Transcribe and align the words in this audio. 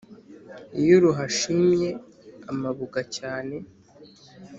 Iyo 0.81 0.95
ruhashimye 1.03 1.89
amabuga 2.51 2.99
cyane 3.17 3.55